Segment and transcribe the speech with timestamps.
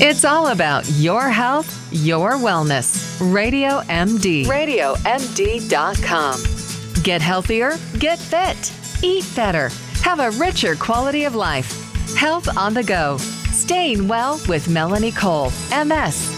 [0.00, 3.18] It's all about your health, your wellness.
[3.20, 4.44] Radio MD.
[4.46, 5.02] RadioMD.com.
[7.02, 8.72] Get healthier, get fit,
[9.02, 9.70] eat better,
[10.02, 11.72] have a richer quality of life.
[12.14, 13.16] Health on the go.
[13.18, 16.37] Staying well with Melanie Cole, MS.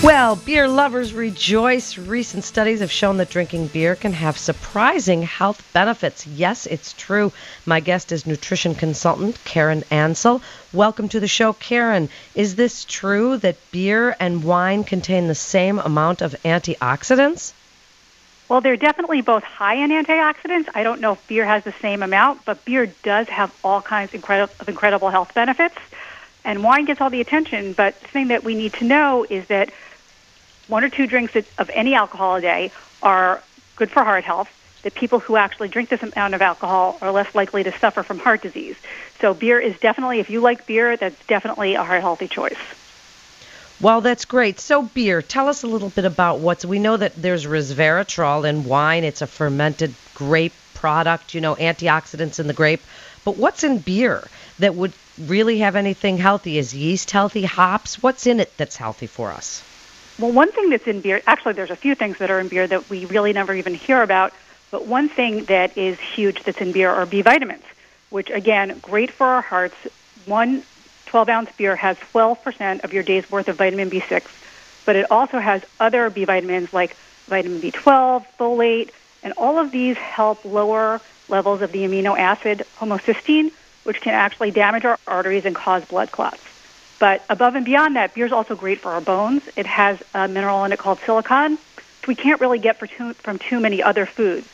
[0.00, 1.98] Well, beer lovers rejoice.
[1.98, 6.24] Recent studies have shown that drinking beer can have surprising health benefits.
[6.24, 7.32] Yes, it's true.
[7.66, 10.40] My guest is nutrition consultant Karen Ansel.
[10.72, 12.10] Welcome to the show, Karen.
[12.36, 17.52] Is this true that beer and wine contain the same amount of antioxidants?
[18.48, 20.68] Well, they're definitely both high in antioxidants.
[20.76, 24.14] I don't know if beer has the same amount, but beer does have all kinds
[24.14, 25.76] of incredible health benefits.
[26.44, 29.48] And wine gets all the attention, but the thing that we need to know is
[29.48, 29.70] that
[30.68, 32.70] one or two drinks of any alcohol a day
[33.02, 33.42] are
[33.76, 34.48] good for heart health,
[34.82, 38.18] that people who actually drink this amount of alcohol are less likely to suffer from
[38.18, 38.76] heart disease.
[39.20, 42.58] So beer is definitely, if you like beer, that's definitely a heart healthy choice.
[43.80, 44.58] Well, that's great.
[44.58, 46.64] So, beer, tell us a little bit about what's.
[46.64, 49.04] We know that there's resveratrol in wine.
[49.04, 52.80] It's a fermented grape product, you know, antioxidants in the grape.
[53.24, 54.26] But what's in beer
[54.58, 56.58] that would really have anything healthy?
[56.58, 57.44] Is yeast healthy?
[57.44, 58.02] Hops?
[58.02, 59.62] What's in it that's healthy for us?
[60.18, 62.66] Well, one thing that's in beer, actually, there's a few things that are in beer
[62.66, 64.32] that we really never even hear about.
[64.72, 67.62] But one thing that is huge that's in beer are B vitamins,
[68.10, 69.76] which, again, great for our hearts.
[70.26, 70.64] One
[71.06, 74.24] 12 ounce beer has 12% of your day's worth of vitamin B6,
[74.84, 78.90] but it also has other B vitamins like vitamin B12, folate,
[79.22, 83.52] and all of these help lower levels of the amino acid homocysteine,
[83.84, 86.42] which can actually damage our arteries and cause blood clots.
[86.98, 89.42] But above and beyond that, beer is also great for our bones.
[89.56, 93.38] It has a mineral in it called silicon, which we can't really get too, from
[93.38, 94.48] too many other foods.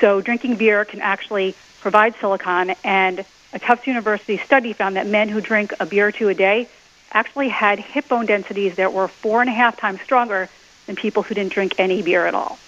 [0.00, 5.28] So drinking beer can actually provide silicon, and a Tufts University study found that men
[5.28, 6.68] who drink a beer or two a day
[7.12, 10.48] actually had hip bone densities that were four and a half times stronger
[10.86, 12.58] than people who didn't drink any beer at all.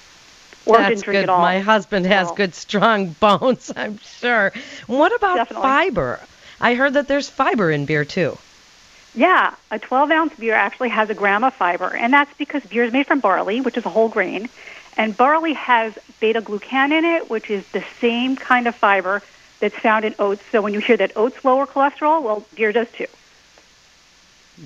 [0.66, 1.22] Or That's didn't drink good.
[1.24, 1.40] at all.
[1.40, 4.52] My husband has good, strong bones, I'm sure.
[4.86, 5.62] What about Definitely.
[5.62, 6.20] fiber?
[6.60, 8.36] I heard that there's fiber in beer too.
[9.14, 12.84] Yeah, a 12 ounce beer actually has a gram of fiber, and that's because beer
[12.84, 14.48] is made from barley, which is a whole grain,
[14.96, 19.22] and barley has beta glucan in it, which is the same kind of fiber
[19.60, 20.42] that's found in oats.
[20.50, 23.06] So when you hear that oats lower cholesterol, well, beer does too.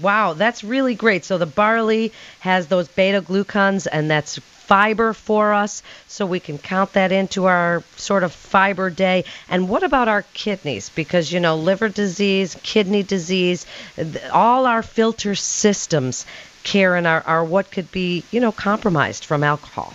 [0.01, 1.25] Wow, that's really great.
[1.25, 6.59] So the barley has those beta glucans, and that's fiber for us, so we can
[6.59, 9.25] count that into our sort of fiber day.
[9.49, 10.89] And what about our kidneys?
[10.91, 13.65] Because, you know, liver disease, kidney disease,
[14.33, 16.27] all our filter systems,
[16.65, 19.95] Karen, are, are what could be, you know, compromised from alcohol.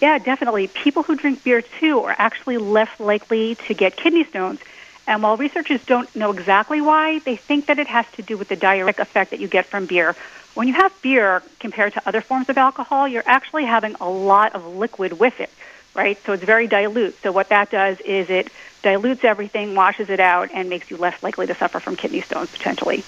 [0.00, 0.68] Yeah, definitely.
[0.68, 4.60] People who drink beer too are actually less likely to get kidney stones.
[5.08, 8.48] And while researchers don't know exactly why, they think that it has to do with
[8.48, 10.14] the diuretic effect that you get from beer.
[10.52, 14.54] When you have beer compared to other forms of alcohol, you're actually having a lot
[14.54, 15.48] of liquid with it,
[15.94, 16.18] right?
[16.26, 17.16] So it's very dilute.
[17.22, 18.52] So what that does is it
[18.82, 22.50] dilutes everything, washes it out, and makes you less likely to suffer from kidney stones
[22.50, 23.02] potentially.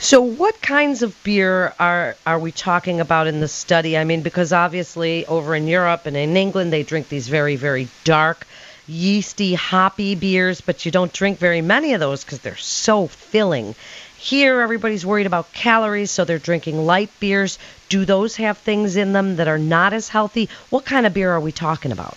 [0.00, 3.96] So, what kinds of beer are are we talking about in the study?
[3.96, 7.88] I mean, because obviously over in Europe and in England they drink these very very
[8.02, 8.46] dark,
[8.86, 13.74] yeasty, hoppy beers, but you don't drink very many of those because they're so filling.
[14.16, 17.58] Here, everybody's worried about calories, so they're drinking light beers.
[17.88, 20.48] Do those have things in them that are not as healthy?
[20.70, 22.16] What kind of beer are we talking about?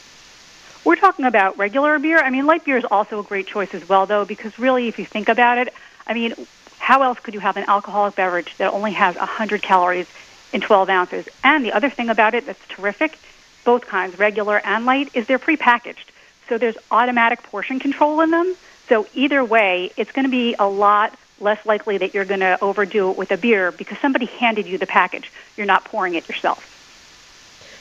[0.86, 2.20] We're talking about regular beer.
[2.20, 5.00] I mean, light beer is also a great choice as well, though, because really, if
[5.00, 5.74] you think about it,
[6.08, 6.34] I mean,
[6.80, 10.08] how else could you have an alcoholic beverage that only has 100 calories
[10.54, 11.28] in 12 ounces?
[11.44, 13.20] And the other thing about it that's terrific,
[13.66, 16.06] both kinds, regular and light, is they're prepackaged.
[16.50, 18.56] So there's automatic portion control in them.
[18.90, 22.58] So either way, it's going to be a lot less likely that you're going to
[22.62, 25.32] overdo it with a beer because somebody handed you the package.
[25.56, 26.74] You're not pouring it yourself.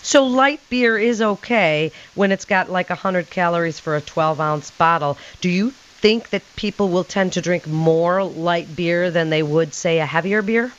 [0.03, 4.71] So light beer is okay when it's got like 100 calories for a 12 ounce
[4.73, 5.17] bottle.
[5.41, 9.75] Do you think that people will tend to drink more light beer than they would,
[9.75, 10.73] say, a heavier beer?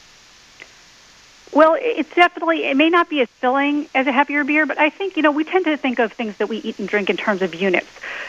[1.54, 4.90] Well, it's definitely, it may not be as filling as a heavier beer, but I
[4.90, 7.18] think, you know, we tend to think of things that we eat and drink in
[7.18, 7.88] terms of units.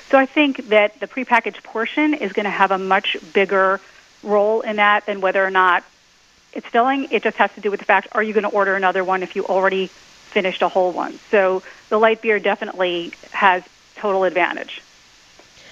[0.08, 3.80] So I think that the prepackaged portion is going to have a much bigger
[4.22, 5.84] role in that than whether or not
[6.52, 7.08] it's filling.
[7.10, 9.22] It just has to do with the fact, are you going to order another one
[9.22, 11.18] if you already finished a whole one?
[11.30, 13.62] So the light beer definitely has
[13.96, 14.80] total advantage.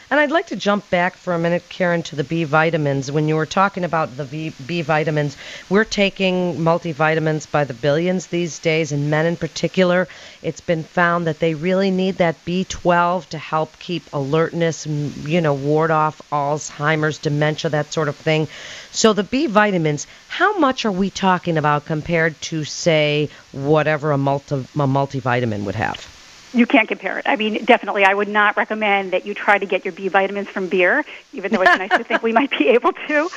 [0.09, 3.11] And I'd like to jump back for a minute, Karen, to the B vitamins.
[3.11, 5.37] When you were talking about the B, vitamins,
[5.69, 10.07] we're taking multivitamins by the billions these days, and men in particular.
[10.43, 15.55] It's been found that they really need that B12 to help keep alertness, you know,
[15.55, 18.49] ward off Alzheimer's, dementia, that sort of thing.
[18.93, 24.19] So the B vitamins, how much are we talking about compared to, say, whatever a,
[24.19, 26.16] multi, a multivitamin would have?
[26.57, 27.27] You can't compare it.
[27.29, 30.49] I mean, definitely, I would not recommend that you try to get your B vitamins
[30.49, 31.05] from beer,
[31.35, 33.29] even though it's nice to think we might be able to.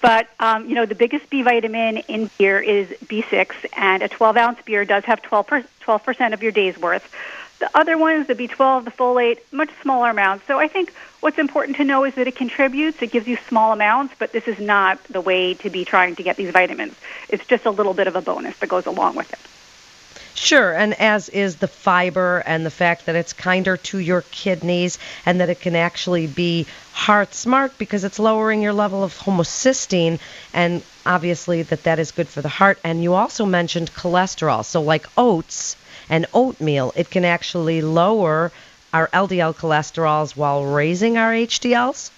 [0.00, 4.36] But um, you know, the biggest B vitamin in beer is B6, and a 12
[4.36, 7.12] ounce beer does have 12 percent of your day's worth.
[7.58, 10.46] The other ones, the B12, the folate, much smaller amounts.
[10.46, 13.02] So I think what's important to know is that it contributes.
[13.02, 16.22] It gives you small amounts, but this is not the way to be trying to
[16.22, 16.94] get these vitamins.
[17.28, 19.40] It's just a little bit of a bonus that goes along with it.
[20.34, 24.98] Sure, and as is the fiber and the fact that it's kinder to your kidneys
[25.26, 30.18] and that it can actually be heart smart because it's lowering your level of homocysteine
[30.54, 34.64] and obviously that that is good for the heart and you also mentioned cholesterol.
[34.64, 35.76] So like oats
[36.08, 38.52] and oatmeal, it can actually lower
[38.92, 42.10] our LDL cholesterols while raising our HDLs.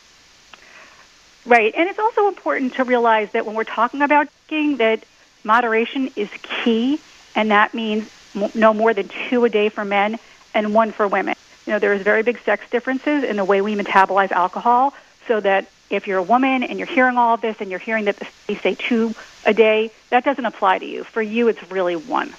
[1.46, 5.04] Right, and it's also important to realize that when we're talking about drinking that
[5.42, 7.00] moderation is key
[7.35, 8.09] and that means
[8.55, 10.19] no more than two a day for men
[10.55, 11.35] and one for women.
[11.67, 14.94] You know, there's very big sex differences in the way we metabolize alcohol,
[15.29, 18.06] so that if you're a woman and you're hearing all of this and you're hearing
[18.06, 21.05] that they say two a day, that doesn't apply to you.
[21.05, 22.31] For you, it's really one.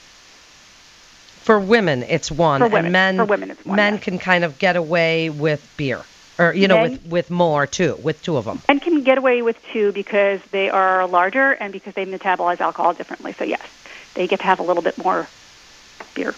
[1.43, 4.03] For women, it's one, for women, and men for women, it's one, men yes.
[4.03, 6.03] can kind of get away with beer,
[6.37, 8.61] or you know, men, with with more too, with two of them.
[8.69, 12.93] And can get away with two because they are larger and because they metabolize alcohol
[12.93, 13.33] differently.
[13.33, 13.61] So yes
[14.15, 15.27] they get to have a little bit more
[16.13, 16.33] beer.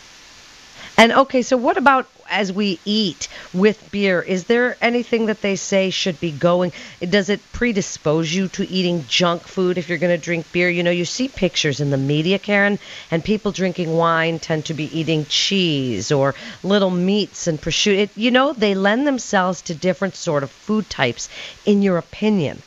[0.95, 4.21] And okay, so what about as we eat with beer?
[4.21, 6.71] Is there anything that they say should be going?
[7.01, 10.69] Does it predispose you to eating junk food if you're going to drink beer?
[10.69, 12.77] You know, you see pictures in the media, Karen,
[13.09, 17.97] and people drinking wine tend to be eating cheese or little meats and prosciutto.
[17.97, 21.27] It, you know, they lend themselves to different sort of food types.
[21.65, 22.61] In your opinion,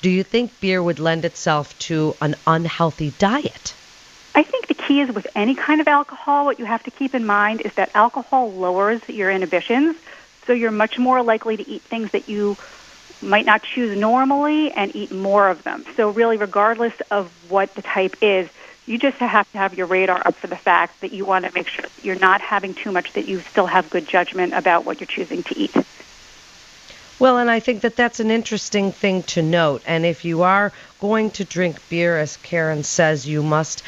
[0.00, 3.74] do you think beer would lend itself to an unhealthy diet?
[4.38, 7.12] I think the key is with any kind of alcohol, what you have to keep
[7.12, 9.96] in mind is that alcohol lowers your inhibitions,
[10.46, 12.56] so you're much more likely to eat things that you
[13.20, 15.84] might not choose normally and eat more of them.
[15.96, 18.48] So really, regardless of what the type is,
[18.86, 21.52] you just have to have your radar up for the fact that you want to
[21.52, 25.00] make sure you're not having too much, that you still have good judgment about what
[25.00, 25.74] you're choosing to eat.
[27.18, 29.82] Well, and I think that that's an interesting thing to note.
[29.84, 33.82] And if you are going to drink beer, as Karen says, you must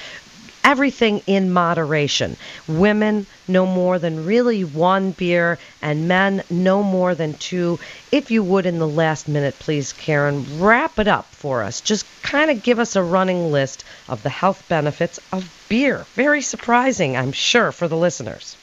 [0.65, 2.37] everything in moderation.
[2.69, 7.79] Women no more than really one beer, and men no more than two.
[8.13, 11.81] If you would, in the last minute, please, Karen, wrap it up for us.
[11.81, 16.07] Just kind of give us a running list of the health benefits of beer.
[16.15, 18.57] Very surprising, I'm sure, for the listeners.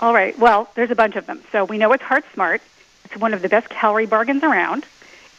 [0.00, 0.38] All right.
[0.38, 1.42] Well, there's a bunch of them.
[1.50, 2.62] So we know it's heart smart.
[3.04, 4.86] It's one of the best calorie bargains around.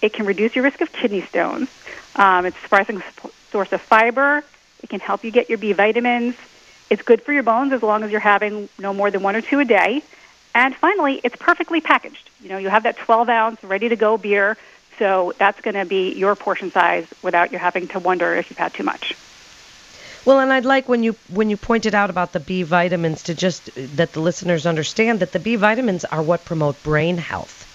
[0.02, 1.70] It can reduce your risk of kidney stones.
[2.16, 3.02] Um, it's a surprising
[3.52, 4.44] source of fiber.
[4.84, 6.36] It can help you get your B vitamins.
[6.90, 9.42] It's good for your bones as long as you're having no more than one or
[9.42, 10.02] two a day.
[10.56, 12.30] And finally, it's perfectly packaged.
[12.42, 14.58] You know, you have that 12 ounce ready to go beer,
[14.98, 18.58] so that's going to be your portion size without you having to wonder if you've
[18.58, 19.16] had too much.
[20.26, 23.34] Well, and I'd like when you when you pointed out about the B vitamins to
[23.34, 27.69] just that the listeners understand that the B vitamins are what promote brain health.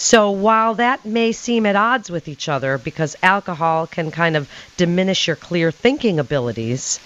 [0.00, 4.48] So while that may seem at odds with each other because alcohol can kind of
[4.78, 6.98] diminish your clear thinking abilities,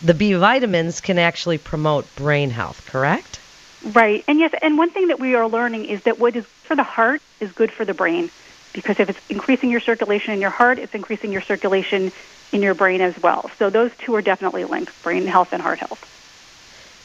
[0.00, 3.40] the B vitamins can actually promote brain health, correct?
[3.84, 4.22] Right.
[4.28, 6.84] And yes, and one thing that we are learning is that what is for the
[6.84, 8.30] heart is good for the brain
[8.72, 12.12] because if it's increasing your circulation in your heart, it's increasing your circulation
[12.52, 13.50] in your brain as well.
[13.58, 16.12] So those two are definitely linked, brain health and heart health.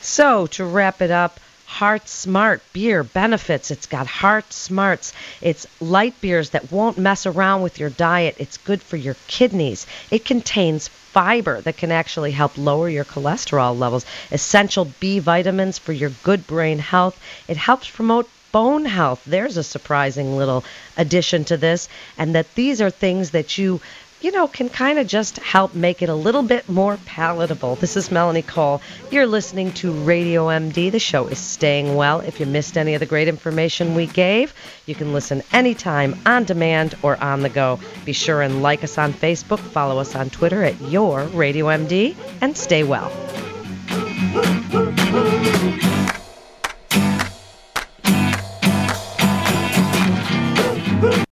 [0.02, 1.40] So, to wrap it up,
[1.72, 3.72] Heart Smart beer benefits.
[3.72, 5.14] It's got Heart Smarts.
[5.42, 8.36] It's light beers that won't mess around with your diet.
[8.40, 9.88] It's good for your kidneys.
[10.12, 15.94] It contains fiber that can actually help lower your cholesterol levels, essential B vitamins for
[15.94, 17.18] your good brain health.
[17.48, 19.24] It helps promote bone health.
[19.26, 20.66] There's a surprising little
[20.98, 21.88] addition to this,
[22.18, 23.80] and that these are things that you
[24.22, 27.76] you know, can kind of just help make it a little bit more palatable.
[27.76, 28.82] This is Melanie Cole.
[29.10, 30.92] You're listening to Radio MD.
[30.92, 32.20] The show is Staying Well.
[32.22, 34.54] If you missed any of the great information we gave,
[34.86, 37.80] you can listen anytime on demand or on the go.
[38.06, 42.16] Be sure and like us on Facebook, follow us on Twitter at Your Radio MD,
[42.42, 43.12] and stay well.